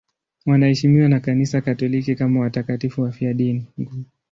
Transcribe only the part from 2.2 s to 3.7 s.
watakatifu wafiadini.